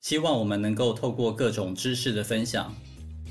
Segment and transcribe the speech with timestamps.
[0.00, 2.72] 希望我们能够透过各种知识的分享，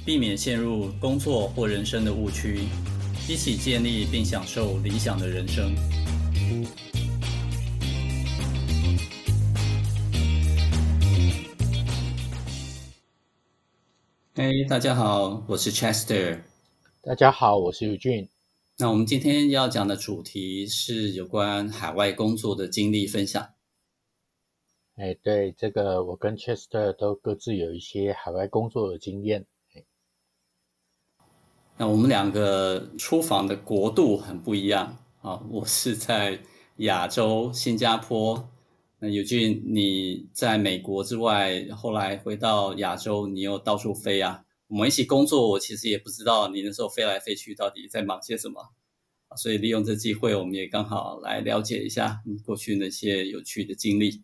[0.06, 2.68] 避免陷入工作或人生的误区，
[3.28, 5.74] 一起建立并享受理想的人生。
[14.36, 16.42] 嘿，hey, 大家好，我是 Chester。
[17.02, 18.28] 大家好，我是 Eugene。
[18.78, 23.57] 那我们今天要讲的主题是有关海外工作的经历分享。
[24.98, 29.46] 哎，对，这个我跟 Chester 都各自有一些海外工作的经验。
[31.78, 36.40] 那我们两个出访的国度很不一样啊，我是在
[36.78, 38.50] 亚洲新加坡。
[38.98, 44.46] 那 Eugene，你在美国之外，后来回到亚洲，你又到处飞啊。
[44.68, 48.74] 我们一起工作，我其实也不知道你那时候飞来飞去到底在忙些什么，
[49.36, 54.24] 所以利用这机会，我们也刚好来了解一下你过去那些有趣的经历。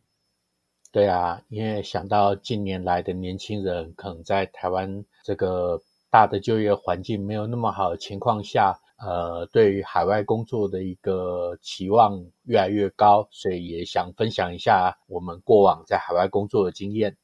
[0.93, 8.79] 对啊，因为想到近年来的年轻人可能在台湾这个大的就业环境没有那么好的情况下。
[8.97, 17.17] 呃，对于海外工作的一个期望越来越高，所以也想分享一下我们过往在海外工作的经验。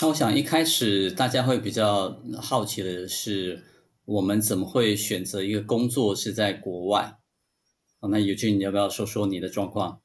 [0.00, 3.64] 那我想一开始大家会比较好奇的是，
[4.04, 7.16] 我们怎么会选择一个工作是在国外？
[8.00, 10.02] 那尤俊你要不要说说你的状况？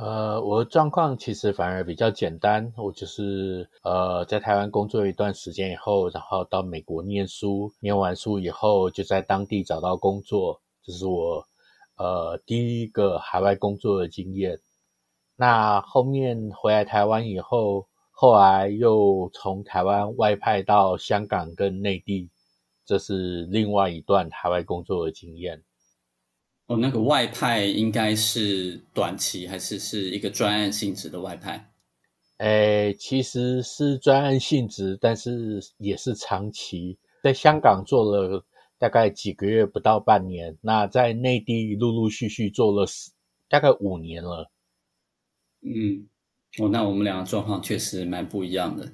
[0.00, 11.44] 呃，我的状况其实反而比较简单，我就是呃在台湾工作一段时间以后，然后到美国念书，念完书以后就在当地找到工作，这是我
[11.96, 14.60] 呃第一个海外工作的经验。
[15.34, 22.30] 那后面回来台湾以后，后来又从台湾外派到香港跟内地，
[22.86, 25.64] 这是另外一段海外工作的经验。
[26.68, 31.72] 哦，那个外派应该是短期还是是一个专案性质的外派？
[32.36, 36.98] 诶，其实是专案性质，但是也是长期。
[37.22, 38.44] 在香港做了
[38.78, 40.58] 大概几个月，不到半年。
[40.60, 42.86] 那在内地陆陆续续做了
[43.48, 44.50] 大概五年了。
[45.62, 46.06] 嗯，
[46.58, 48.84] 哦，那我们两个状况确实蛮不一样的。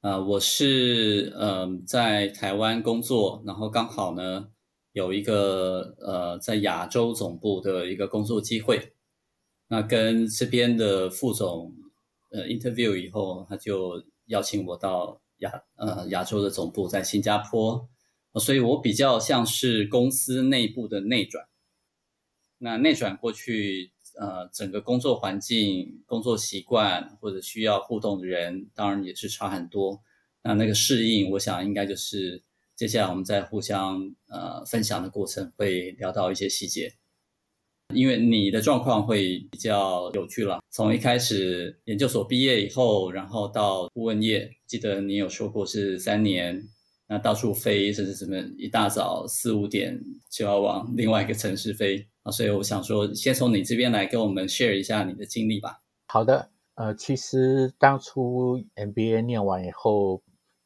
[0.00, 4.48] 啊、呃，我是嗯、呃、在台湾工作，然后刚好呢。
[4.92, 8.92] 有一个呃，在亚洲总部的一个工作机会，
[9.68, 11.74] 那跟这边的副总
[12.30, 17.88] 呃 interview 以后，他就邀请我到亚呃亚洲的总部在新加坡，
[18.34, 21.46] 所以我比较像是公司内部的内转。
[22.58, 30.02] 那内转过去，呃，整个工作环境、工作习惯或者需要互动的人，当然也是差很多。
[30.42, 32.42] 那那个适应，我想应该就是。
[32.74, 36.92] 接下来我们在互相呃分享的过程会聊到一些细节，
[37.94, 40.60] 因为你的状况会比较有趣了。
[40.70, 46.60] 从一开始研究所毕业以后，然后到顾问业，记得你有说过是三年，
[47.06, 50.00] 那到处飞，甚至什么一大早四五点
[50.30, 52.32] 就要往另外一个城市飞啊。
[52.32, 55.82] 所以我想说，先从你这边来跟我们 share 一下你的经历吧。
[56.08, 60.22] 好的，呃，其实当初 MBA 念完以后。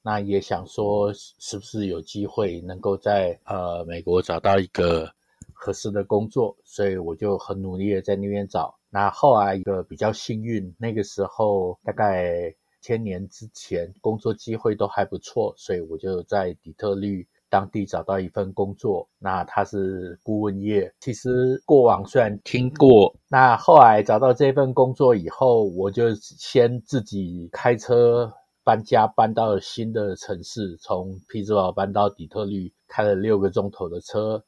[0.06, 5.10] 那也想说，是不是有机会能够在呃美国找到一个
[5.52, 6.56] 合适的工作？
[6.62, 8.72] 所以我就很努力的在那边找。
[8.88, 19.08] 那后来一个比较幸运，那个时候大概千年之前，工作机会都还不错，所以我就在底特律当地找到一份工作。
[19.18, 20.94] 那他是顾问业。
[21.00, 28.32] 其实过往虽然听过，那后来找到这份工作以后，我就先自己开车。
[28.66, 34.42] 搬家搬到了新的城市，从匹兹堡搬到底特律，开了六个钟头的车，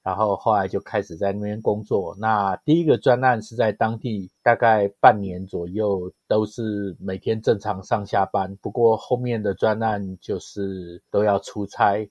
[0.00, 2.14] 然后后来就开始在那边工作。
[2.20, 8.56] 那第一个专案是在当地，大概半年左右都是每天正常上下班。
[8.62, 12.08] 不过后面的专案就是都要出差。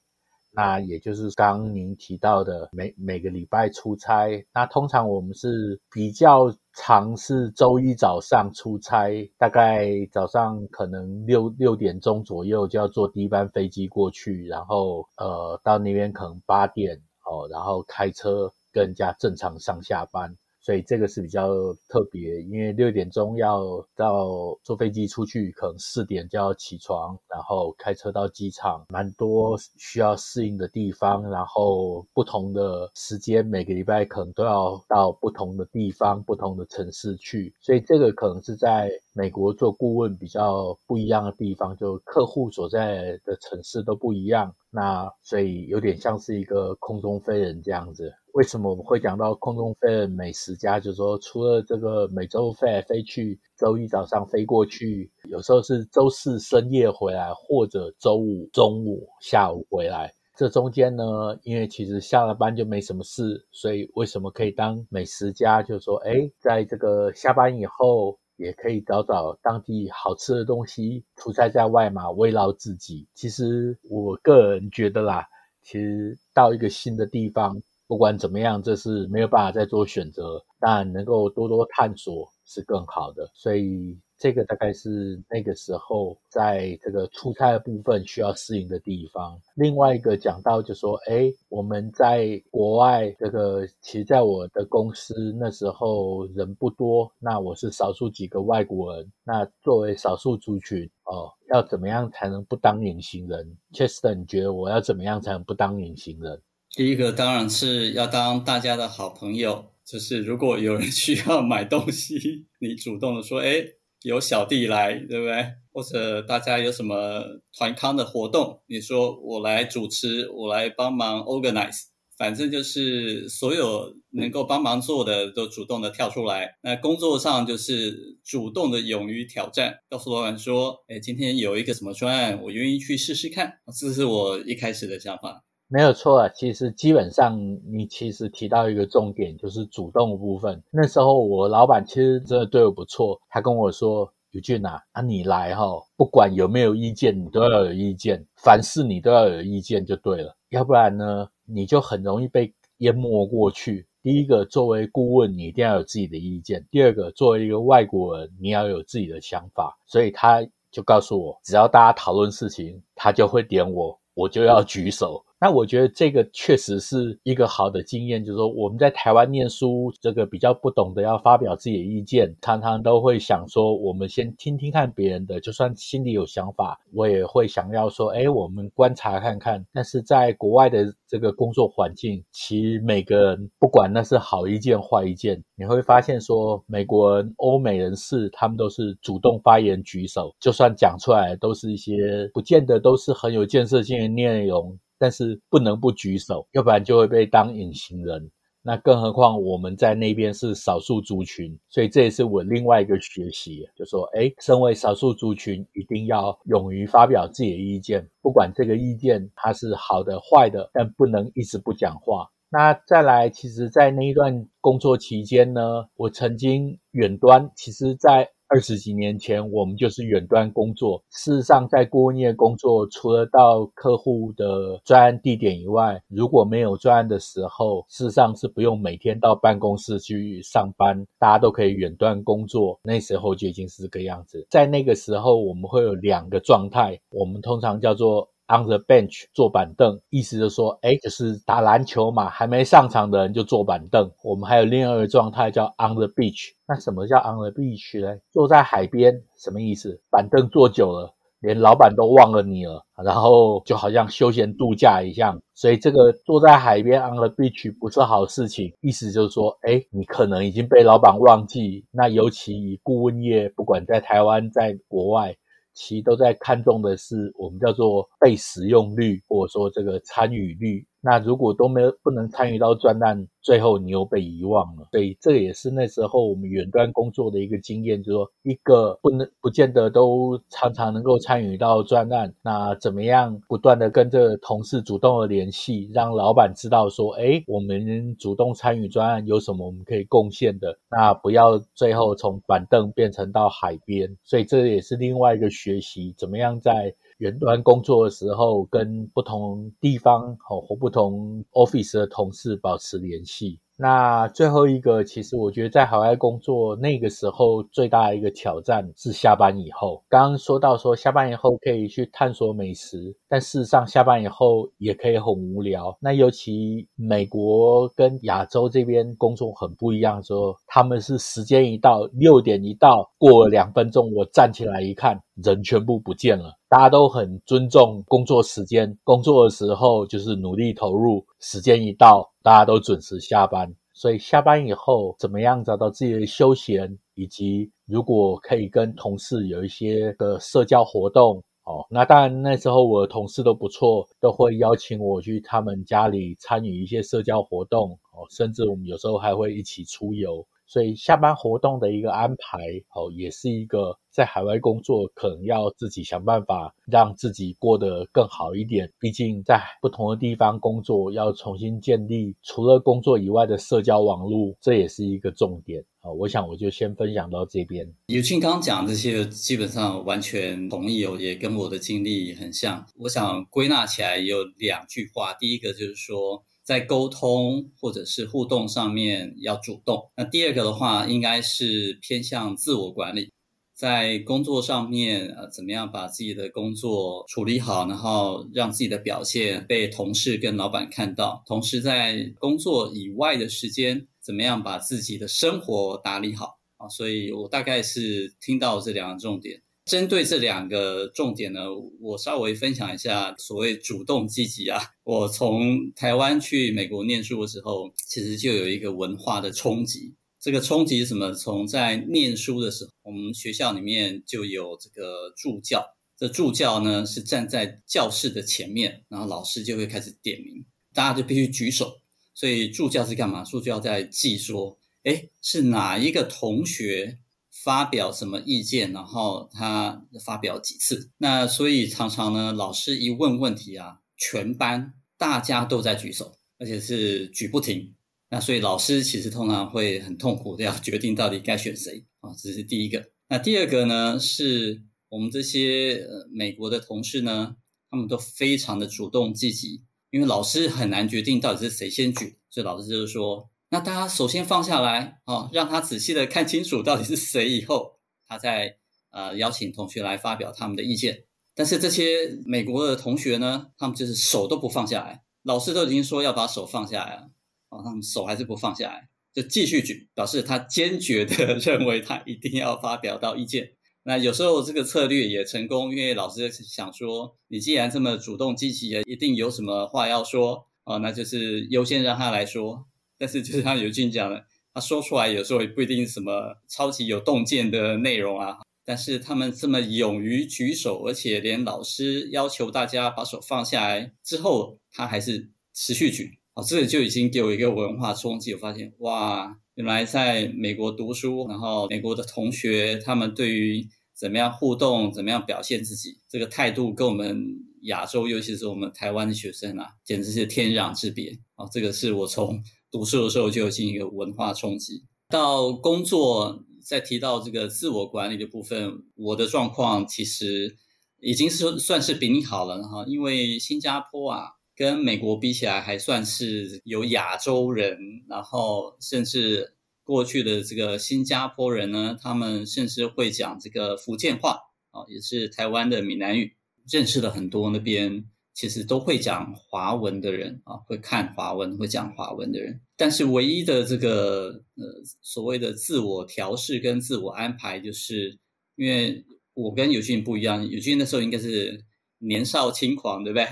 [0.55, 16.95] 那也就是刚您提到的每每个礼拜出差，那通常我们是比较常是周一早上出差，大概早上可能六六点钟左右就要坐第一班飞机过去，然后呃到那边可能八点
[17.25, 21.49] 哦，然后开车跟人家正常上下班，所以这个是比较
[21.89, 48.13] 特别，因为六点钟要到坐飞机出去，可能四点就要起床，然后开车到机场，蛮多需要适应的地方，然后不同的时间，每个礼拜可能都要到不同的地方、不同的城市去，所以这个可能是在美国做顾问比较不一样的地方，就客户所在的城市都不一样，那所以有点像是一个空中飞人这样子。
[48.33, 50.79] 为什么我们会讲到空中飞人美食家？
[50.79, 60.11] 就是说，除了这个每周飞来飞去，周一早上飞过去，有时候是周四深夜回来，或者周五中午、下午回来。
[60.35, 61.03] 这中间呢，
[61.43, 65.61] 因为其实下了班就没什么事，所以为什么可以当美食家？
[65.61, 73.07] 就是说，哎，在这个下班以后，也可以找找当地好吃的东西，出差在外嘛，慰劳自己。
[73.13, 75.27] 其实我个人觉得啦，
[75.61, 77.61] 其实到一个新的地方。
[77.87, 83.29] 不管怎么样，这是没有办法再做选择，但能够多多探索是更好的。
[83.33, 89.37] 所以这个大概是那个时候在这个出差的部分需要适应的地方。
[89.55, 99.11] 另外一个讲到就说，哎，我们在国外这个，其实在我的公司那时候人不多，那我是少数几个外国人。
[99.25, 106.41] 那作为少数族群，哦，要怎么样才能不当隐形人？Chester，你觉得我要怎么样才能不当隐形人？
[106.75, 113.63] 第一个当然是要当大家的好朋友，就是如果有人 需要买东西，你主动的说，哎，
[114.01, 115.45] 有小弟来，对不对？
[115.71, 117.23] 或者大家有什么
[117.55, 121.83] 团康的活动，你说我来主持，我来帮忙 organize，
[122.17, 126.57] 反正就是所有能够帮忙做的都主动的跳出来。
[126.63, 133.59] 那工作上就是主动的勇于挑战，告诉老板说，哎，今天有一个什么专案，我愿意去试试看。
[133.79, 135.43] 这是我一开始的想法。
[135.73, 137.35] 没有错啊，其实基本上
[137.65, 140.61] 你其实提到一个重点，就是主动的部分。
[140.69, 145.65] 那时候我老板其实真的对我不错，他跟我说：“尤金啊，啊你来哈，
[145.97, 153.87] 不管有没有意见，你都要有意见，凡事你都要有意见就对了，要不然呢，你就很容易被淹没过去。
[154.03, 159.75] 第一个，作为顾问，你一定要有自己的意见；第二个，作为一个外国人，你要有自己的想法。
[159.87, 179.65] 所以他就告诉我，只要大家讨论事情，他就会点我，我就要举手。”那我觉得这个确实是一个好的经验，就是说我们在台湾念书，这个比较不懂得要发表自己的意见，常常都会想说，我们先听听看别人的，就算心里有想法，我也会想要说，哎，我们观察看看。
[179.73, 194.79] 但是在国外的这个工作环境，其实每个人不管那是好意见坏意见，你会发现说，美国人、欧美人士他们都是主动发言举手，就算讲出来都是一些不见得都是很有建设性的内容。
[195.03, 198.31] 但是不能不举手，要不然就会被当隐形人。
[198.61, 212.29] 那更何况我们在那边是少数族群，所以这也是我另外一个学习，就说，诶，身为少数族群，一定要勇于发表自己的意见，不管这个意见它是好的坏的，但不能一直不讲话。
[212.49, 218.29] 那再来，其实，在那一段工作期间呢，我曾经远端，其实，在。
[218.53, 221.03] 二十几年前，我们就是远端工作。
[221.09, 232.79] 事实上，在顾问业工作，除了到客户的专案地点以外，如果没有专案的时候，事实上是不用每天到办公室去上班，大家都可以远端工作。
[232.83, 234.45] 那时候就已经是这个样子。
[234.51, 238.29] 在那个时候，我们会有两个状态，我们通常叫做。
[238.53, 244.11] On the bench 坐板凳，意思就是说，哎，就是打篮球嘛，还没上场的人就坐板凳。
[244.23, 246.51] 我们还有另外一个状态叫 on the beach。
[246.67, 248.15] 那什么叫 on the beach 呢？
[248.31, 249.99] 坐在海边，什么意思？
[250.11, 255.41] 板凳坐久了，连老板都忘了你了，然后就好像休闲度假一样。
[255.55, 261.87] 所以这个坐在海边 on the beach 不是好事情，意思就是说，哎，你可能已经被老板忘记。
[261.89, 265.35] 那尤其以顾问业，不管在台湾，在国外。
[265.73, 270.85] 其实都在看重的是我们叫做被使用率，或者说这个参与率。
[271.05, 274.87] 那如果都没有不能参与到专案，最后你又被遗忘了。
[274.89, 282.33] 所以这也是那时候我们远端工作的一个经验，就是说一个不能不见得都常常能够参与到专案。
[282.41, 290.79] 那怎么样不断的跟这个同事主动的联系，让老板知道说，哎，我们主动参与专案有什么我们可以贡献的。
[290.89, 294.09] 那不要最后从板凳变成到海边。
[294.23, 296.95] 所以这也是另外一个学习，怎么样在。
[297.19, 303.59] 远端工作的时候，跟不同地方或不同 office 的同事保持联系。
[303.75, 310.03] 那最后一个，其实我觉得在海外工作那个时候最大的一个挑战是下班以后。
[310.07, 315.97] 刚刚说到说下班以后可以去探索美食，但事实上下班以后也可以很无聊。
[315.99, 326.53] 那尤其美国跟亚洲这边工作很不一样的时候，他们是时间一到，六点一到，过了两分钟，我站起来一看，人全部不见了。
[326.67, 333.73] 大家都很尊重工作时间，工作的时候就是努力投入，时间一到，大家都准时下班。
[333.95, 350.43] 所以下班以后怎么样找到自己的休闲，以及如果可以跟同事有一些的社交活动，哦，那当然那时候我的同事都不错，都会邀请我去他们家里参与一些社交活动，哦，甚至我们有时候还会一起出游。
[350.65, 352.57] 所以下班活动的一个安排，
[352.95, 358.91] 哦，也是一个在海外工作可能要自己想办法让自己过得更好一点。
[358.99, 365.83] 毕竟在不同的地方工作，要重新建立除了工作以外的社交网络，这也是一个重点。
[366.01, 367.89] 啊，我想我就先分享到这边。
[368.07, 372.85] 尤金刚讲这些，基本上完全同意哦，也跟我的经历很像。
[372.97, 380.09] 我想归纳起来有两句话，第一个就是说，在沟通或者是互动上面要主动。
[380.15, 383.31] 那第二个的话，应该是偏向自我管理，
[383.73, 391.43] 在工作上面呃，怎么样把自己的工作处理好，然后让自己的表现被同事跟老板看到。
[391.45, 396.87] 同时，在工作以外的时间，怎么样把自己的生活打理好啊？
[396.87, 399.61] 所以我大概是听到这两个重点。
[399.85, 401.61] 针对这两个重点呢，
[401.99, 404.81] 我稍微分享一下所谓主动积极啊。
[405.03, 410.15] 我从台湾去美国念书的时候，其实就有一个文化的冲击。
[410.39, 411.33] 这个冲击是什么？
[411.33, 415.85] 从在念书的时候，我们学校里面就有这个助教。
[416.17, 420.63] 这助教呢是站在教室的前面，然后老师就会开始点名，
[420.93, 421.99] 大家就必须举手。
[422.33, 423.43] 所以助教是干嘛？
[423.43, 427.19] 助教在记说，诶，是哪一个同学？
[427.63, 431.11] 发表什么意见，然后他发表几次？
[431.19, 437.93] 那所以常常呢，老师一问问题啊，全班大家都在举手，而且是举不停。
[438.31, 443.05] 那所以老师其实通常会很痛苦的要决定到底该选谁啊，这是第一个。
[443.29, 447.55] 那第二个呢，是我们这些呃美国的同事呢，
[447.91, 453.47] 他们都非常的主动积极，因为老师很难决定到底是谁先举，所以老师就是说。
[453.73, 458.77] 那大家首先放下来，哦，让他仔细的看清楚到底是谁，以后他再
[459.09, 461.23] 呃邀请同学来发表他们的意见。
[461.55, 467.31] 但是这些美国的同学呢，他们就是手都不放下来，老师都已经说要把手放下来了，
[467.69, 473.71] 哦，他们手还是不放下来，就继续举，表示他坚决的 认为他一定要发表到意见。
[474.03, 482.85] 那有时候这个策略也成功，因为老师想说，你既然这么主动积极，一定有什么话要说，哦，那就是优先让他来说。
[483.23, 488.57] 但是就是像尤金讲的，他说出来有时候也不一定什么超级有洞见的内容啊。
[488.83, 496.31] 但是他们这么勇于举手，而且连老师要求大家把手放下来之后，他还是持续举。
[496.55, 498.53] 哦，这个就已经给我一个文化冲击。
[498.53, 507.41] 我发现哇，原来在美国读书，然后美国的同学他们对于怎么样互动、怎么样表现自己，这个态度跟我们
[507.83, 511.31] 亚洲，尤其是我们台湾的学生啊，简直是天壤之别。
[511.55, 512.61] 哦，这个是我从。
[512.93, 520.77] 读书的时候就有进行一个文化冲击，到工作再提到这个自我管理的部分，我的状况其实
[521.19, 527.97] 已经是算是比你好了哈，因为新加坡啊跟美国比起来还算是有亚洲人，
[528.29, 529.73] 然后甚至
[530.03, 534.59] 过去的这个新加坡人呢，他们甚至会讲这个福建话
[534.91, 536.55] 啊，也是台湾的闽南语，
[536.87, 538.25] 认识了很多那边。
[538.53, 544.83] 其实都会讲华文的人啊，会看华文、会讲华文的人，但是唯一的这个呃
[545.23, 548.37] 所谓的自我调试跟自我安排，就是
[548.75, 551.83] 因为我跟尤金不一样，尤金那时候应该是
[552.19, 553.47] 年少轻狂，对不对？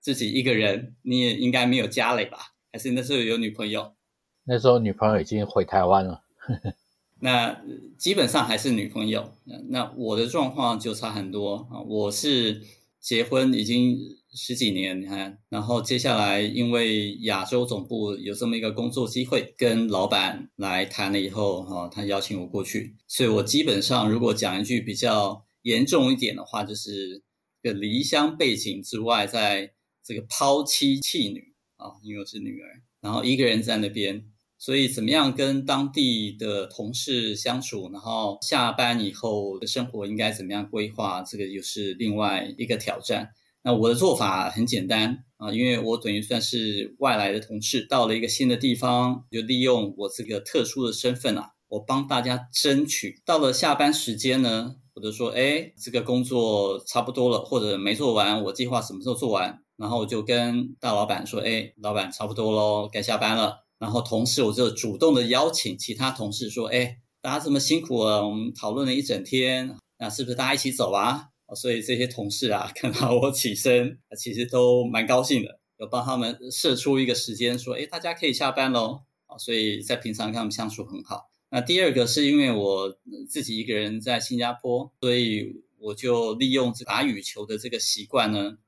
[0.00, 2.38] 自己一个人，你也应该没有家累吧？
[2.72, 3.94] 还是那时候有女朋友？
[4.42, 6.24] 那时候女朋友已经回台湾了。
[7.20, 7.62] 那
[7.96, 9.32] 基本上还是女朋友。
[9.68, 12.60] 那我的状况就差很多啊，我是
[12.98, 14.20] 结婚已经。
[14.34, 27.22] 十几年，你看，然后接下来因为亚洲总部有这么一个工作机会，跟老板来谈了以后，哈，他邀请我过去，所以我基本上如果讲一句比较严重一点的话，就是
[27.62, 29.72] 这个离乡背井之外，在
[30.02, 34.24] 这个抛妻弃女啊，因为我是女儿，然后一个人在那边，
[34.56, 43.34] 所以怎么样跟当地的同事相处，然后下班以后的生活应该怎么样规划，这个又是另外一个挑战。
[43.64, 53.22] 那我的做法很简单，啊，因为我等于算是外来的同事，到了一个新的地方，就利用我这个特殊的身份啊，我帮大家争取。
[53.24, 63.58] 到了下班时间呢，或者说，哎，这个工作差不多了，或者没做完，我计划什么时候做完，然后我就跟大老板说，哎，老板差不多喽，该下班了。
[63.78, 69.76] 然后同时我就主动的邀请其他同事说，哎，大家这么辛苦啊，我们讨论了一整天。
[69.98, 71.28] 那是不是大家一起走啊？
[71.54, 79.02] 所以这些同事啊，看到我起身，其实都蛮高兴的，有帮他们设出一个时间，说，诶，大家可以下班喽。
[79.38, 81.30] 所以在平常跟他们相处很好。
[81.50, 88.58] 那第二个是因为我自己一个人在新加坡，所以我就利用打羽球的这个习惯呢，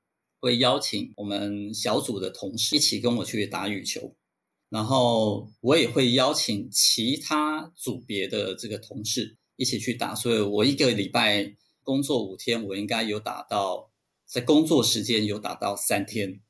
[0.41, 4.15] 会邀请我们小组的同事一起跟我去打羽球，
[4.71, 9.37] 然后我也会邀请其他组别的这个同事。
[9.57, 13.93] 一起去打，所以我一个礼拜工作五天，我应该有打到，
[14.27, 16.41] 在工作时间有打到三天，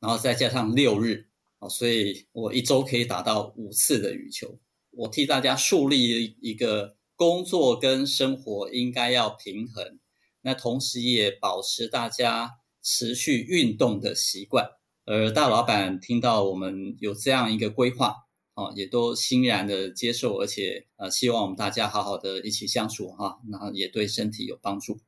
[0.00, 1.28] 然后再加上六日，
[1.58, 4.58] 啊，所以我一周可以打到五次的羽球。
[4.90, 10.00] 我替大家树立一个工作跟生活应该要平衡，
[10.40, 14.70] 那同时也保持大家持续运动的习惯。
[15.04, 18.27] 而大老板听到我们有这样一个规划。
[18.58, 24.98] 哦，也都欣然的接受，而且呃，希望我们大家好好的一起相处哈，然后也对身体有帮助。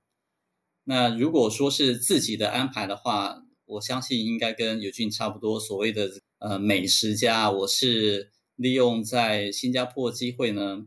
[0.84, 10.86] 那如果说是自己的安排的话，我相信应该跟尤金差不多，所谓的呃美食家，我是利用在新加坡机会呢，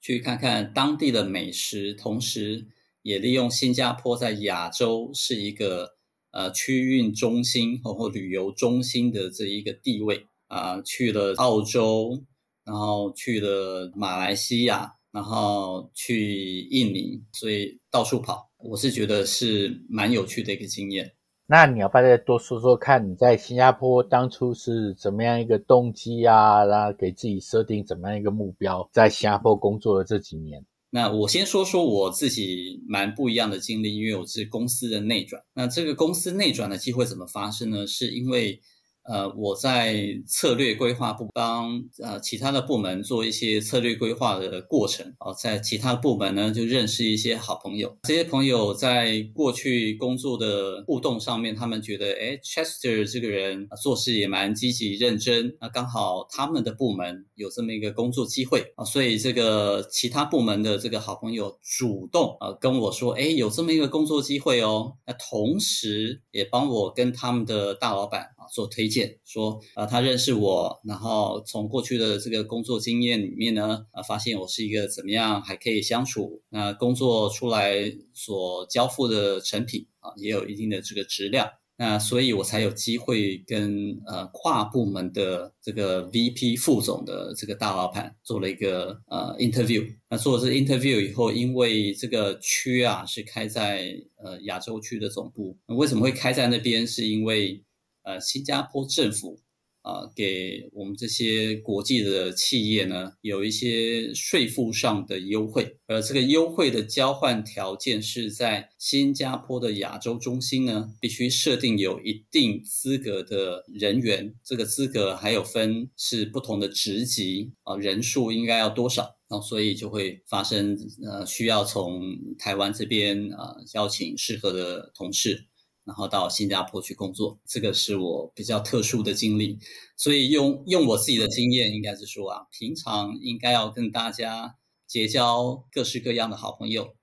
[0.00, 2.64] 去看看当地的美食，同时
[3.02, 5.96] 也利用新加坡在亚洲是一个
[6.30, 10.28] 呃区运中心或或旅游中心的这一个地位。
[10.52, 12.22] 啊、呃，去了澳洲，
[12.62, 21.10] 然后去了马来西亚，然后去印尼，所以到处跑，我是觉得是蛮有趣的一个经验。
[21.46, 26.66] 那你要不要再多说说看，你在新加坡当初是怎么样一个动机啊？
[26.66, 30.62] 然后给自己设定怎么样一个目标，在新加坡工作的这几年？
[30.90, 35.42] 那我先说说我自己蛮不一样的经历，因为我是公司的内转。
[35.54, 37.86] 那这个公司内转的机会怎么发生呢？
[37.86, 38.60] 是因为
[39.04, 47.96] 呃，我在策略规划部帮呃其他的部门做一些策略规划的过程啊，在其他部门呢就认识一些好朋友。
[48.02, 55.56] 这些朋友在过去工作的互动上面，他们觉得，哎，Chester 这个人做事也蛮积极认真。
[55.60, 64.92] 那刚好他们的部门有这么一个工作机会啊，所以这个其他部门的这个好朋友主动啊跟我说，哎，有这么一个工作机会哦。
[65.06, 68.31] 那同时也帮我跟他们的大老板。
[68.50, 89.86] 做推荐说，啊，他认识我，然后从过去的这个工作经验里面呢，啊，发现我是一个怎么样还可以相处，那工作出来所交付的成品啊，也有一定的这个质量，那所以我才有机会跟呃跨部门的这个 VP 副总的这个大老板做了一个呃 interview。
[90.08, 96.86] 那做了这 interview 以后，因为这个区啊是开在呃亚洲区的总部，为什么会开在那边？
[96.86, 97.62] 是因为
[98.02, 99.40] 呃，新加坡政府
[99.82, 122.00] 啊，给我们这些国际的企业呢，有一些税负上的优惠，而这个优惠的交换条件是在新加坡的亚洲中心呢，必须设定有一定资格的人员，这个资格还有分是不同的职级啊，人数应该要多少，然后所以就会发生呃，需要从
[122.38, 125.48] 台湾这边啊，呃，邀请适合的同事。
[125.84, 129.58] 然后到新加坡去工作，这个是我比较特殊的经历。
[129.96, 136.94] 所以用用我自己的经验，应该是说啊，平常应该要跟大家结交各式各样的好朋友，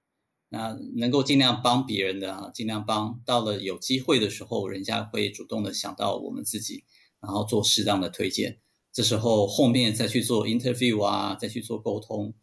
[0.48, 3.22] 那能够尽量帮别人的啊，尽量帮。
[3.26, 6.86] 到了有机会的时候，人家会主动的想到我们自己，
[7.20, 8.60] 然后做适当的推荐。
[8.94, 12.34] 这时候后面再去做 interview 啊，再去做沟通，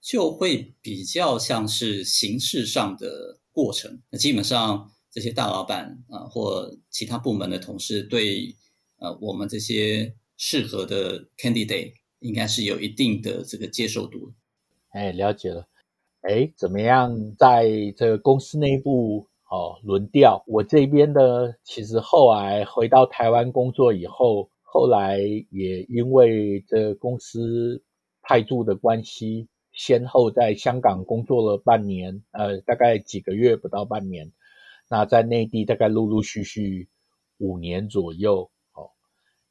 [0.00, 4.00] 就会比较像是形式上的过程。
[4.08, 4.90] 那基本上。
[5.12, 8.56] 这些大老板啊，或其他部门的同事，对
[8.98, 14.32] 呃我们这些适合的 candidate，应该是有一定的这个接受度。
[14.92, 15.68] 哎，了解了。
[16.22, 20.42] 哎，怎么样在这个公司内部哦轮调？
[20.46, 25.18] 我这边的其实后来回到台湾工作以后，后来
[25.50, 27.82] 也因为这公司
[28.22, 34.32] 派驻的关系，先后在香港工作了半年，呃，大概几个月不到半年。
[34.92, 36.86] 那在内地大概陆陆续续
[37.38, 38.42] 五年左右，
[38.74, 38.90] 哦，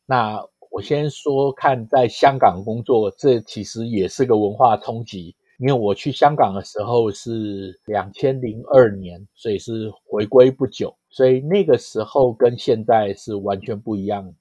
[0.05, 14.31] 那我先说看在香港工作，这其实也是个文化冲击，因为我去香港的时候是两千零二年，所以是回归不久，所以那个时候跟现在是完全不一样。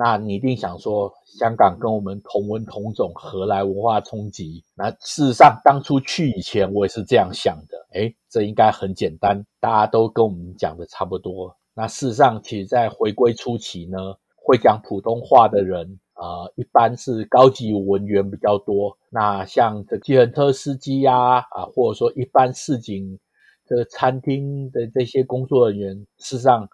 [0.00, 4.64] 那你一定想说，香港跟我们同文同种，何来文化冲击？
[4.76, 7.84] 那事实上，当初去以前，我也是这样想的。
[7.94, 11.56] 诶，这应该很简单，大家都跟我们讲的差不多。
[11.74, 13.98] 那事实上，其实在回归初期呢，
[14.36, 18.96] 会讲普通话的人，呃，一般是高级文员比较多。
[19.10, 23.18] 那像这计程车司机呀，啊，或者说一般市井
[23.66, 26.68] 这个餐厅的这些工作人员，事实上。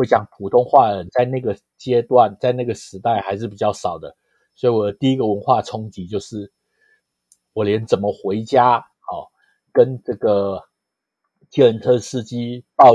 [0.00, 4.16] 会讲普通话的人，在那个阶段，在那个时代还是比较少的，
[4.54, 6.50] 所以我的第一个文化冲击就是，
[7.52, 9.30] 我连怎么回家，好，
[9.74, 10.62] 跟这个
[11.50, 12.94] 计程车司机报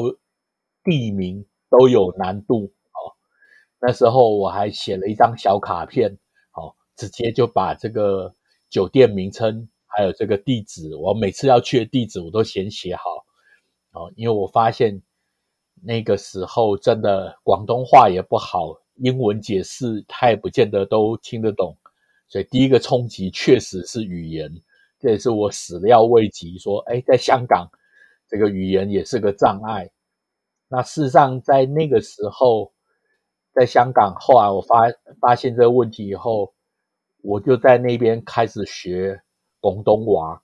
[0.84, 3.14] 地名都有难度，哦，
[3.80, 6.18] 那时候我还写了一张小卡片，
[6.50, 8.34] 好，直接就把这个
[8.68, 13.04] 酒店名称还有这个地址，我每次要去的地址我都先写好，
[13.92, 15.04] 哦，因为我发现。
[15.88, 21.78] 那个时候真的广东话也不好，英文解释他也不见得都听得懂，
[22.28, 24.52] 所以第一个冲击确实是语言，
[25.00, 26.58] 这也是我始料未及。
[26.58, 27.70] 说，哎，在香港
[28.28, 29.88] 这个语言也是个障碍。
[30.68, 32.74] 那事实上，在那个时候，
[33.54, 36.52] 在香港，后来我发发现这个问题以后，
[37.22, 39.22] 我就在那边开始学
[39.60, 40.42] 广东话。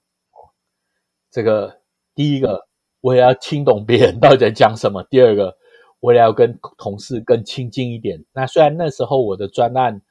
[1.31, 1.81] 这个
[2.13, 2.70] 第一个。
[3.01, 5.03] 我也要听懂别人到底在讲什么。
[5.09, 5.57] 第二个，
[5.99, 8.23] 我也要跟同事更亲近一点。
[8.31, 10.01] 那虽然那时候我的专案，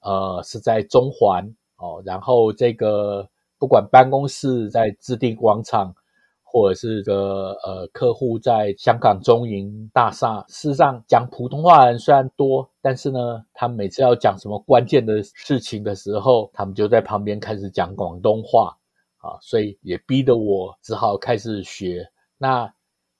[0.00, 5.94] 呃，是在中环哦，然后这个不管办公室在置地广场，
[6.42, 18.76] 或者是个呃客户在香港中银大厦，事实上讲普通话的人虽然多，但是呢，他们每次要讲什么关键的事情的时候，他们就在旁边开始讲广东话
[19.16, 22.06] 啊，所以也逼得我只好开始学。
[22.38, 22.72] 那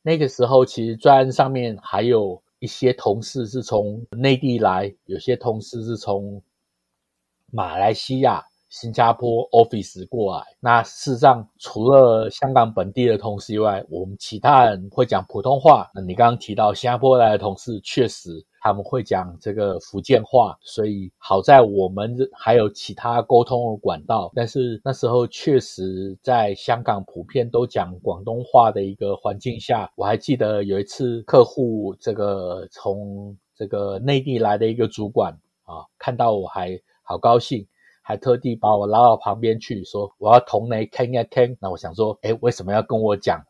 [0.03, 6.43] 那个时候，其实专案上面还有一些同事是从内地来，有些同事是从
[7.51, 8.45] 马来西亚、
[8.79, 10.45] 新加坡 office 过来。
[10.61, 15.91] 那事实上，除了香港本地的同事以外，我们其他人会讲普通话。
[15.95, 18.45] 那你刚刚提到新加坡来的同事，确实。
[18.59, 24.33] 他们会讲这个福建话，所以好在我们还有其他沟通的管道。
[24.35, 37.65] 但是那时候确实在香港普遍都讲广东话的一个环境下，我还记得有一次客户这个从这个内地来的一个主管啊，看到我还好高兴，
[38.07, 41.57] 还特地把我拉到旁边去说我要同你倾一倾。
[41.61, 43.45] 那我想说，诶，为什么要跟我讲？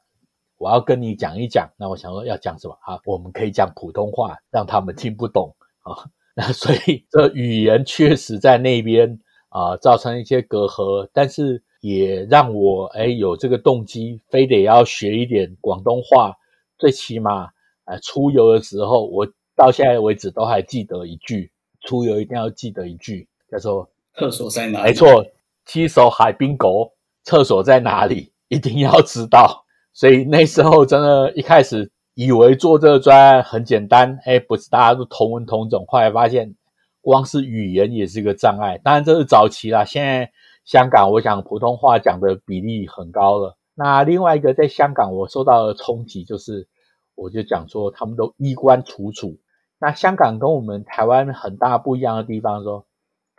[0.56, 2.98] 我要跟你讲一讲，那我想说要讲什么啊？
[3.04, 6.08] 我们可以讲普通话，让他们听不懂啊。
[6.34, 16.34] 那所以这语言确实在那边啊造成一些隔阂，但是也让我哎有这个动机，非得要学一点广东话。
[16.78, 17.50] 最起码
[17.84, 24.84] 啊出游的时候，我到现在为止都还记得一句，出游一定要记得一句，叫做厕所在哪里？
[24.88, 25.24] 没错，
[25.64, 26.92] 七首海滨狗，
[27.24, 28.32] 厕所在哪里？
[28.48, 29.64] 一定要知道。
[29.92, 36.54] 所以那时候真的，一开始以为做这个专案很简单，哎，不是大家都同文同种，后来发现
[37.00, 38.78] 光是语言也是一个障碍。
[38.84, 40.30] 当然这是早期啦，现在
[40.64, 43.56] 香港我想普通话讲的比例很高了。
[43.74, 46.68] 那另外一个在香港我受到的冲击就是，
[47.14, 49.36] 我就讲说他们都衣冠楚楚。
[49.78, 52.86] 那香港跟我们台湾很大不一样的地方说，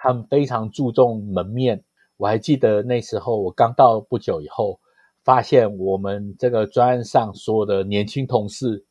[0.08, 1.84] 他们非常注重门面。
[2.16, 4.80] 我还记得那时候我刚到不久以后。
[5.24, 8.86] 发现我们这个专案上所有的年轻同事，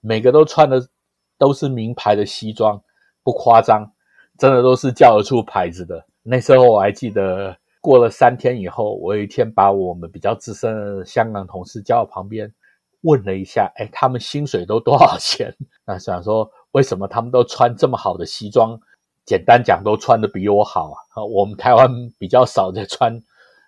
[0.00, 0.88] 每个都穿的
[1.36, 2.80] 都是名牌的西装，
[3.24, 3.90] 不夸张，
[4.38, 6.06] 真的都是叫得出牌子的。
[6.22, 12.54] 那时候我还记得，过了三天以后，我有一天把我们比较资深的香港同事叫到旁边，
[13.00, 15.52] 问了一下，哎，他们薪水都多少钱？
[15.84, 18.80] 那想说，为什么他们都穿这么好的西装？
[19.30, 21.22] 简单讲，都穿得比我好啊。
[21.22, 21.88] 我们台湾
[22.18, 23.16] 比较少在穿。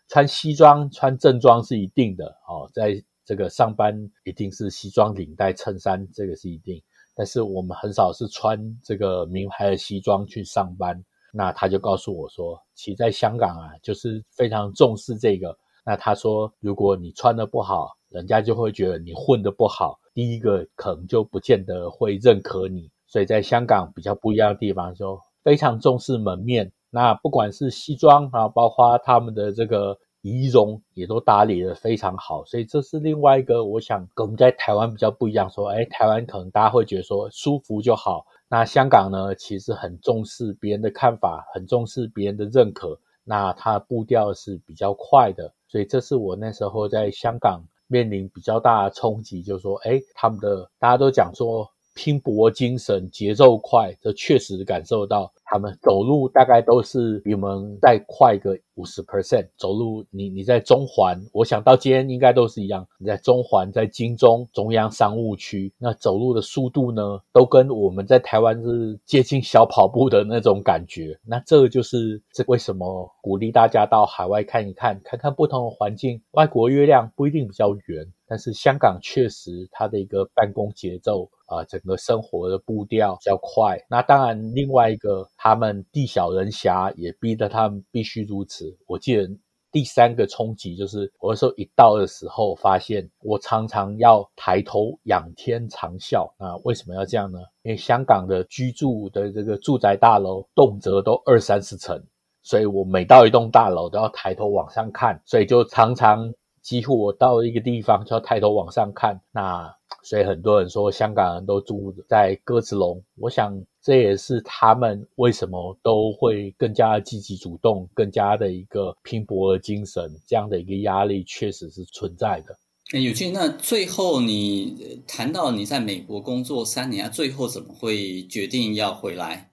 [0.09, 6.83] 穿西装、穿正装是一定的哦，在这个上班一定是西装领带衬衫，这个是一定。
[7.14, 11.01] 但是我们很少是穿这个名牌的西装去上班。
[11.33, 15.57] 那他就告诉我说，其实在香港啊，就是非常重视这个。
[15.87, 22.90] 那他说，如果你穿得不好，人家就会觉得你混得不好，第一个可能就不见得会认可你。
[23.07, 26.72] 所以在香港比较不一样的地方，说非常重视门面。
[26.90, 35.48] 那不管是西装啊，包括他们的这个仪容，也都打理得非常好，所以这是另外一个，我想跟我们在台湾比较不一样。
[35.50, 55.33] 说，哎，台湾可能大家会觉得说舒服就好，那香港呢，其实很重视别人的看法，很重视别人的认可，那它步调是比较快的，所以这是我那时候在香港面临比较大的冲击，就是说，哎，他们的大家都讲说拼搏精神、节奏快，这确实感受到。
[55.44, 59.46] 他们走路大概都是比我们再快个五十 percent。
[59.59, 62.88] 走路你，你在中环，我想到今天应该都是一样。
[62.98, 71.20] 你在中环，在金中中央商务区，那走路的速度呢，都跟我们在台湾是接近小跑步的那种感觉。
[71.22, 76.22] 那这就是这为什么鼓励大家到海外看一看，看看不同的环境。
[76.31, 81.29] 外国月亮不一定比较圆，但是香港确实它的一个办公节奏。
[81.53, 83.77] 啊，整个生活的步调比较快。
[83.90, 88.75] 那当然，另外一个，他们地小人狭，也逼得他们必须如此。
[88.87, 89.29] 我记得
[89.71, 96.33] 第三个冲击就是，我那时候一到的时候，发现我常常要抬头仰天长啸。
[96.38, 97.40] 那为什么要这样呢？
[97.64, 102.03] 因为香港的居住的这个住宅大楼，动辄都二三十层，
[102.42, 109.20] 所以我每到一栋大楼都要抬头往上看，所以就常常几乎我到一个地方就要抬头往上看。
[109.33, 122.57] 那所以很多人说香港人都住在鸽子笼，我想这也是他们为什么都会更加积极主动、更加的一个拼搏的精神，这样的一个压力确实是存在的。
[122.92, 129.52] 哎，有俊，那最后你谈到你在美国工作三年，最后怎么会决定要回来？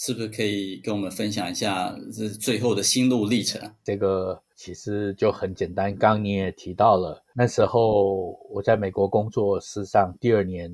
[0.00, 3.60] 是不是可以跟我们分享一下这最后的心路历程？
[3.84, 4.42] 这个。
[4.56, 10.70] 其实就很简单，刚你也提到了，那时候我在美国工作，事实上第二年，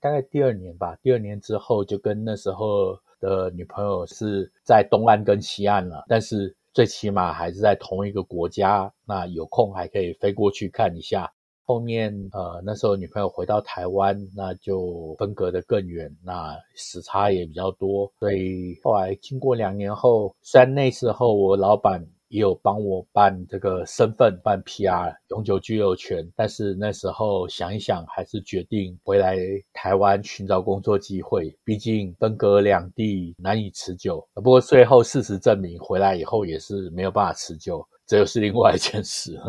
[0.00, 11.30] 大概第二年吧，第二年之后就跟那时候的女朋友是在东岸跟西岸了，但是最起码还是在同一个国家，那有空还可以飞过去看一下。
[11.66, 22.06] 后面呃那时候女朋友回到台湾，那就分隔得更远，那时差也比较多，所以后来经过两年后，虽然那时候我老板。
[22.28, 29.38] 也有帮我办这个身份，办 PR 永久居留权，但是那时候想一想，还是决定回来
[29.72, 31.56] 台湾寻找工作机会。
[31.62, 34.26] 毕竟分隔两地难以持久。
[34.34, 39.40] 不过最后事实证明，回来以后也是没有办法持久，这又是另外一件事。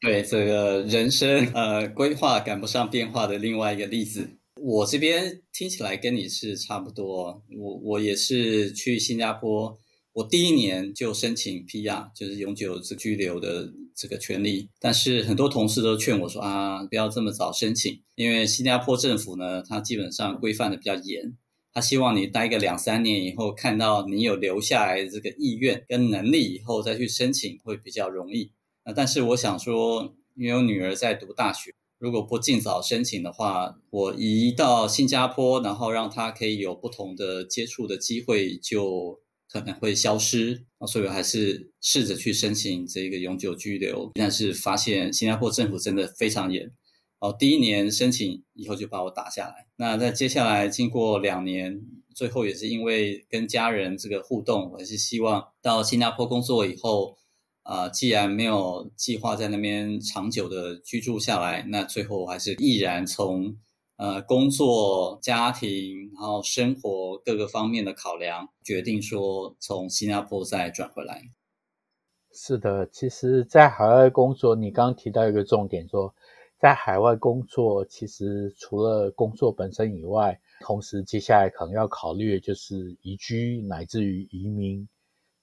[0.00, 4.30] 对，这个人生呃规划赶不上变化的另外一个例子。
[4.56, 9.78] 我这边听起来跟你是差不多，我我也是去新加坡。
[10.12, 14.70] 我第一年就申请 PR，就是永久居留的这个权利。
[14.80, 21.36] 但是很多同事都劝我说啊，不要这么早申请，因为新加坡政府呢，它基本上规范的比较严，
[21.72, 28.50] 他希望你待个两三年以后，看到你有留下来这个意愿跟能力以后再去申请会比较容易。
[28.84, 39.20] 啊但是我想说，因为我女儿在读大学，如果不尽早申请的话，我移到新加坡，然后让她可以有不同的接触的机会就。
[39.52, 46.70] 可能会消失，所以我还是试着去申请这个永久居留，但是发现新加坡政府真的非常严。
[47.18, 49.66] 哦，第一年申请以后就把我打下来。
[49.74, 51.80] 那在接下来经过两年，
[52.14, 57.18] 最后也是因为跟家人这个互动，我还是希望到新加坡工作以后，
[57.72, 63.56] 啊、既然没有计划在那边长久的居住下来，那最后还是毅然从。
[64.02, 71.20] 呃，工作、家庭，然后生活各个方面的考量，决定说从新加坡再转回来。
[72.32, 76.14] 是的，其实，在海外工作，你刚刚提到一个重点，说
[76.58, 84.88] 在海外工作，其实除了工作本身以外，同时接下来可能要考虑的就是移居乃至于移民。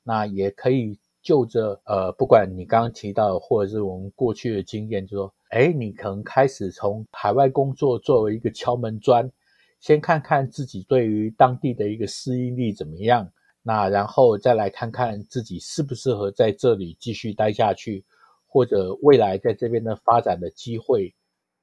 [0.02, 5.34] 那也可以就着呃，不管你刚刚提到，或者是我们过去的经验，就说。
[5.50, 9.32] 哎，你可能开始从海外工作作为一个敲门砖，
[9.80, 13.32] 先看看自己对于当地的一个适应力怎么样，
[13.64, 18.04] 那然后再来看看自己适不适合在这里继续待下去，
[18.46, 21.16] 或者未来在这边的发展的机会。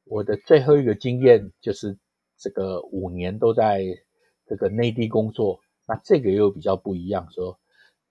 [0.05, 1.95] 我的最后一个经验就是
[2.39, 3.85] 这个五年都在
[4.47, 7.59] 这个内地工作，那这个又比较不一样，说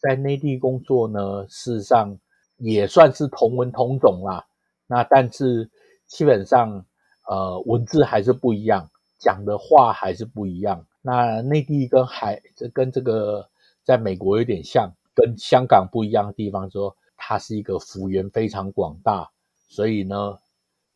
[0.04, 2.20] 在内地工作呢，事实上
[2.58, 4.46] 也算是同文同种啦。
[4.86, 5.72] 那但是
[6.08, 6.86] 基本上，
[7.30, 10.86] 呃，文字还是不一样，讲的话还是不一样。
[11.02, 13.50] 那内地跟海，这跟这个
[13.86, 19.30] 在美国有点像，跟香港不一样的地方说，它是一个幅员非常广大。
[19.70, 20.38] 所以呢，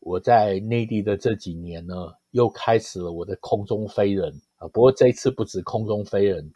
[0.00, 1.94] 我在内地的这几年呢，
[2.32, 4.68] 又开始了我的空中飞人啊。
[4.68, 6.52] 不过这一次不止空中飞人，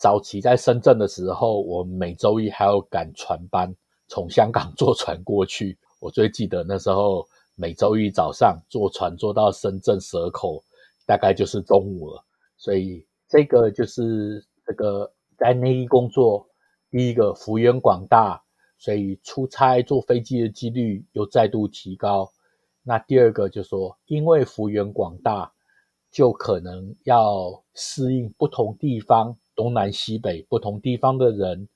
[0.00, 3.70] 早期在深圳的时候，我每周一还要赶船班，
[4.08, 5.76] 从香港坐船过去。
[6.00, 10.64] 我最记得那时候，每周一早上坐船坐到深圳蛇口，
[11.06, 12.24] 大概就是中午了。
[12.56, 16.48] 所以这个就是这个在内地工作，
[16.90, 18.42] 第一个幅员广大，
[18.78, 22.32] 所以出差坐飞机的几率又再度提高。
[22.82, 25.52] 那第二个就是说，因为幅员广大，
[26.10, 31.68] 就可能要适应不同地方东南西北不同地方的人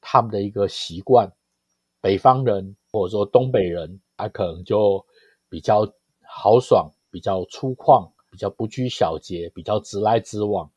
[0.00, 1.30] 他们的一个习惯。
[2.00, 5.06] 北方人或者说东北人，他可能就
[5.48, 5.86] 比较
[6.26, 10.68] 豪爽，比较粗犷，比较不拘小节，比较直来直往。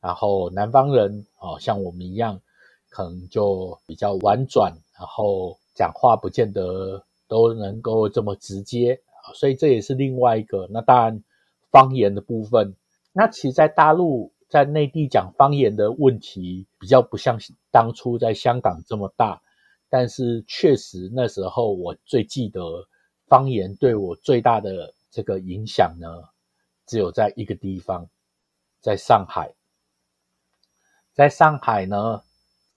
[0.00, 2.40] 然后南方人啊，像我们一样，
[2.88, 9.00] 可能就比较婉转，然后讲话不见得都能够这么直接。
[9.34, 10.68] 所以这也是另外一个。
[10.70, 11.24] 那当然，
[11.72, 12.76] 方言的部分，
[13.12, 17.38] 那其实，在大陆，在内地讲方言的问题，比较不像
[17.70, 19.42] 当初在香港这么大。
[19.88, 22.60] 但是确实，那时候我最记得
[23.26, 26.08] 方言对我最大的这个影响呢，
[26.86, 28.08] 只有在一个地方，
[28.80, 29.54] 在上海。
[31.14, 32.22] 在上海呢，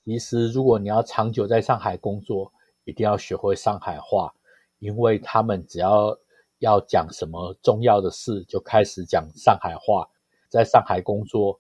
[0.06, 2.52] 其实如果你要长久在上海工作，
[2.84, 4.34] 一定要学会上海话，
[4.80, 6.18] 因为他们只要
[6.60, 10.08] 要讲什么重要的事，就开始讲上海话。
[10.50, 11.60] 在上海工作，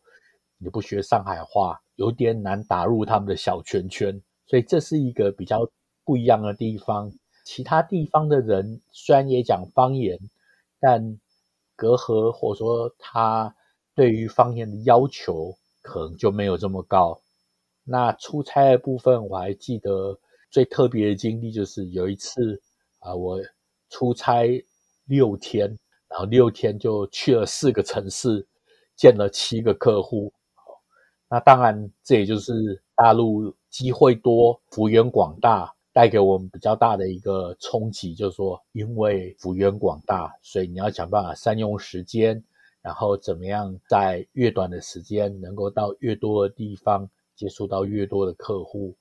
[0.58, 4.22] 你不学上海话，有点难打入他们的小圈圈。
[4.46, 5.70] 所以这是一个比较
[6.04, 7.12] 不一样的地方。
[7.46, 10.20] 其他地方的人虽然也讲方言，
[10.80, 11.20] 但
[11.76, 13.56] 隔阂或者说他
[13.96, 17.22] 对于方言的要求可能就没有这么高。
[17.84, 20.20] 那出差的部分，我还记得
[20.52, 22.62] 最特别的经历就是有一次
[23.00, 23.40] 啊，我
[23.90, 24.64] 出差
[25.06, 25.68] 六天，
[26.08, 28.48] 然后六天就去了四个城市，
[29.00, 30.34] 见了七个客户。
[31.30, 33.56] 那当然，这也就是大陆。
[33.70, 42.44] 机会多，幅员广大，带给我们比较大的一个冲击，就是说，因为幅员广大，所以你要想办法善用时间，
[42.82, 48.98] 然后怎么样在越短的时间能够到越多的地方，接触到越多的客户。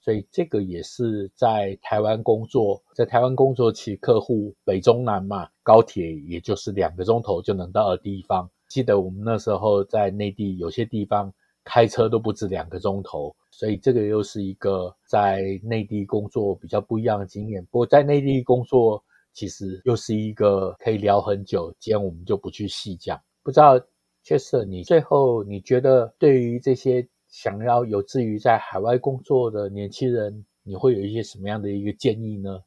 [0.00, 8.48] 所以这个也是在台湾工作，在台湾工作其实客户北中南嘛，高铁也就是两个钟头就能到的地方。
[8.72, 11.30] 记得我们那时候在内地有些地方
[11.62, 13.36] 开车都不止两个钟头。
[13.50, 17.62] 所以这个又是一个在内地工作比较不一样的经验。
[17.66, 19.04] 不过在内地工作
[19.34, 23.20] 其实又是一个可以聊很久，今天我们就不去细讲。
[23.42, 23.78] 不知道
[24.24, 32.58] Ches，你最后你觉得对于这些想要有志于在海外工作的年轻人，你会有一些什么样的一个建议呢？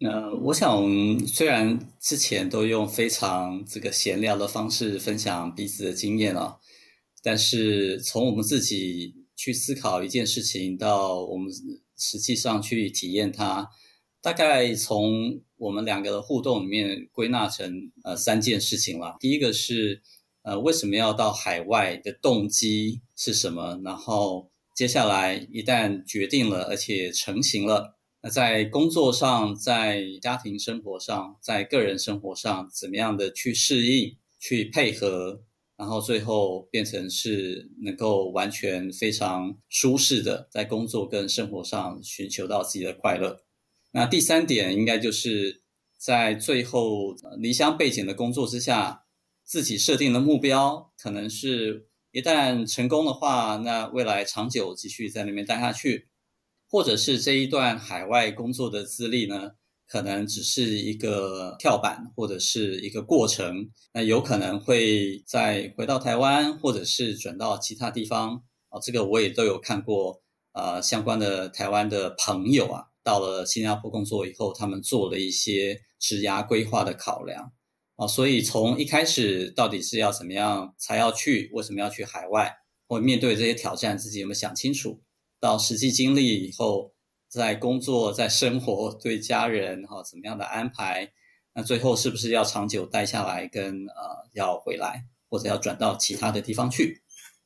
[0.00, 6.58] 呃，我想虽然之前都用非常这个闲聊的方式分享彼此的经验了，
[7.22, 9.14] 但是从我们自己。
[9.42, 11.50] 去思考一件事情，到我们
[11.96, 13.70] 实际上去体验它，
[14.20, 19.16] 大概从我们两个的互动里面归纳成呃三件事情了。
[19.18, 20.02] 第一个是
[20.42, 23.80] 呃为什么要到海外的动机是什么？
[23.82, 35.42] 然后接下来一旦决定了，而且成型了，那在工作上、在家庭生活上、在个人生活上，怎么样的去适应、去配合？
[35.76, 43.42] 然后最后变成是能够完全非常舒适的在工作跟生活上寻求到自己的快乐。
[43.92, 45.62] 那第三点应该就是
[45.96, 49.06] 在最后离乡背井的工作之下，
[49.42, 56.09] 自己设定的目标可能是一旦成功的话，那未来长久继续在那边待下去，
[56.70, 59.50] 或者是这一段海外工作的资历呢，
[59.88, 68.44] 可能只是一个跳板，或者是一个过程，那有可能会再回到台湾，或者是转到其他地方。
[68.68, 77.50] 哦，这个我也都有看过，呃，相关的台湾的朋友啊，到了新加坡工作以后，他们做了一些职涯规划的考量。
[77.96, 82.54] 哦，所以从一开始到底是要怎么样才要去，为什么要去海外，
[82.86, 85.02] 或面对这些挑战，自己有没有想清楚？
[85.40, 86.92] 到实际经历以后。
[87.32, 91.12] 在工作，在生活，对家人哈，怎么样的安排？
[91.54, 97.00] 那最后是不是要长久待下来，跟呃要回来，或者要转到其他的地方去？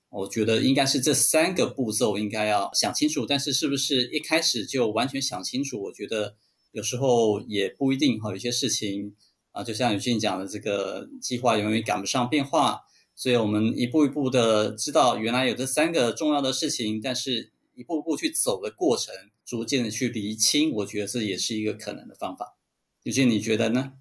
[0.09, 3.27] 我觉得应该是这三个步骤应该要想清楚。
[3.27, 5.83] 但是是不是一开始就完全想清楚？
[5.83, 6.35] 我觉得
[6.73, 8.31] 有时候也不一定哈。
[8.31, 9.15] 有些事情
[9.53, 12.81] 啊，就像有些人讲的，这个计划永远赶不上变化，
[13.15, 19.15] 所以我们一步一步的知道原来有这三个重要的事情，但是一步步去走的过程。
[19.45, 22.57] 逐渐的去厘清，我觉得这也是一个可能的方法。
[23.03, 23.93] 尤金，你觉得呢？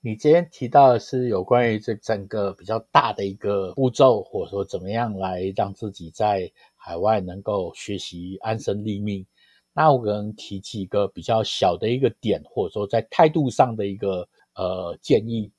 [0.00, 9.26] 你今天提到的是有关于这整个比较大的一个步骤，或者说怎么样来让自己在海外能够学习安身立命。
[9.72, 15.50] 那我可能提几个比较小的一个点，或者说在态度上的一个呃建议。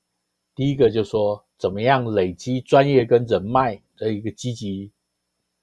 [0.56, 4.90] 第一个就是说，怎么样累积专业跟人脉的一个积极，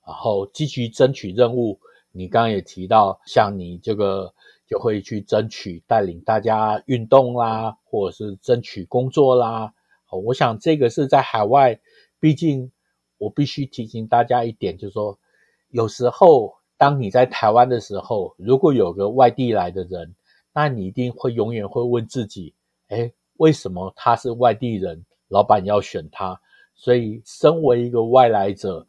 [0.06, 1.78] 然后积极争取任务。
[2.12, 4.32] 你刚刚也提到，像你这个
[4.66, 9.74] 就会去争取带领大家运动啦，或者是争取工作啦，
[10.24, 11.78] 我想这个是在海外，
[12.18, 12.72] 毕竟
[13.18, 15.18] 我必须提醒大家一点，就是说，
[15.68, 20.14] 有时候当你在台湾的时候，如果有个外地来的人，
[20.54, 22.54] 那你一定会永远会问自己，
[22.88, 26.40] 诶，为什么他是外地人，老板要选他？
[26.74, 28.86] 所以，身为一个外来者，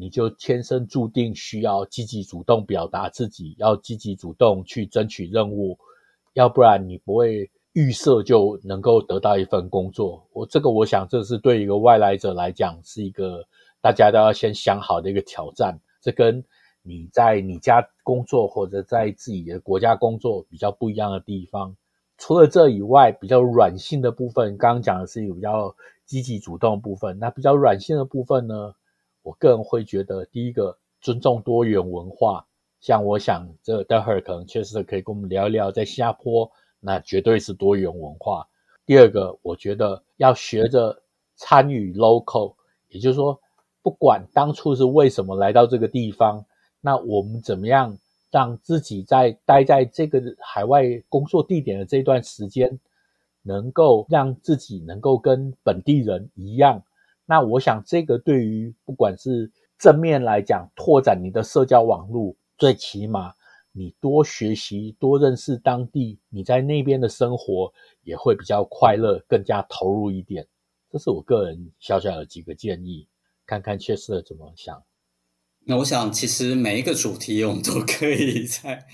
[0.00, 5.78] 你就天生注定需要积极主动表达自己，要积极主动去争取任务，
[6.32, 10.26] 要不然你不会预设就能够得到一份工作。
[10.32, 13.44] 我这个，我想这是对一个外来者来讲，是一个
[13.82, 15.78] 大家都要先想好的一个挑战。
[16.00, 16.42] 这跟
[16.82, 21.76] 你在你家工作或者在自己的国家工作比较不一样的地方。
[22.16, 25.74] 除了这以外，比较软性的部分，刚刚讲的是一个比较
[26.06, 27.18] 积极主动的部分。
[27.18, 28.74] 那比较软性的部分呢？
[29.22, 32.46] 我个人会觉得，第一个尊重多元文化。
[32.80, 36.50] 像我想，这待会儿可能确实可以跟我们聊一聊，在新加坡，
[36.80, 38.48] 那绝对是多元文化。
[38.86, 41.02] 第二个，我觉得要学着
[41.36, 42.54] 参与 local，
[42.88, 43.38] 也就是说，
[43.82, 46.44] 不管当初是为什么来到这个地方，
[46.80, 47.98] 那我们怎么样
[48.30, 52.80] 让自己在待在这个海外工作地点的这段时间，
[53.42, 56.82] 能够让自己能够跟本地人一样。
[57.30, 63.32] 那我想，这个对于不管是正面来讲，拓展你的社交网络，最起码
[63.70, 67.72] 你多学习、多认识当地，你在那边的生活
[68.02, 70.44] 也会比较快乐，更加投入一点。
[70.90, 73.06] 这是我个人小小的几个建议，
[73.46, 74.82] 看看确实怎么想。
[75.66, 78.84] 那我想，其实每一个主题我们都可以在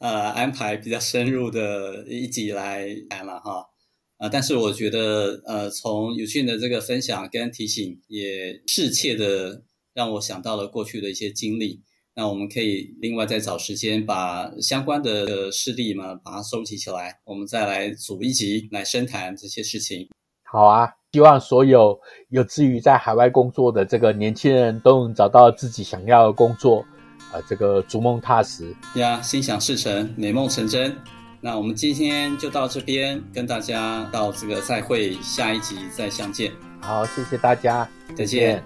[0.00, 3.70] 呃安排比较深入的一集来谈了哈。
[4.18, 9.62] 啊，但是我觉得，呃，从 Eugene 的这个分享跟提醒，也适切的
[9.92, 11.82] 让我想到了过去的一些经历。
[12.14, 20.08] 那我们可以另外再找时间，把相关的事例嘛，把它收集起来，我们再来组一集来深谈这些事情。
[20.44, 22.00] 好啊，希望所有
[22.30, 26.80] 有志于在海外工作的这个年轻人都能找到自己想要的工作，
[27.30, 30.96] 啊、呃，这个逐梦踏实呀，心想事成，美梦成真。
[31.40, 36.52] 那我们今天就到这边，跟大家到这个再会，下一集再相见。
[36.80, 38.62] 好，谢谢大家，再见。